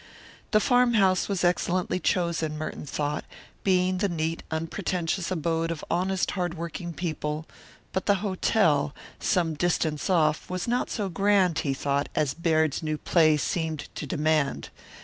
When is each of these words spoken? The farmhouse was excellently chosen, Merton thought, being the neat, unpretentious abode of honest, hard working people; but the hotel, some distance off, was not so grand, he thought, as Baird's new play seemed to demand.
The 0.49 0.59
farmhouse 0.59 1.29
was 1.29 1.43
excellently 1.43 1.99
chosen, 1.99 2.57
Merton 2.57 2.87
thought, 2.87 3.23
being 3.63 3.99
the 3.99 4.09
neat, 4.09 4.41
unpretentious 4.49 5.29
abode 5.29 5.69
of 5.69 5.85
honest, 5.91 6.31
hard 6.31 6.55
working 6.55 6.91
people; 6.91 7.45
but 7.93 8.07
the 8.07 8.15
hotel, 8.25 8.95
some 9.19 9.53
distance 9.53 10.09
off, 10.09 10.49
was 10.49 10.67
not 10.67 10.89
so 10.89 11.07
grand, 11.07 11.59
he 11.59 11.75
thought, 11.75 12.09
as 12.15 12.33
Baird's 12.33 12.81
new 12.81 12.97
play 12.97 13.37
seemed 13.37 13.89
to 13.93 14.07
demand. 14.07 14.69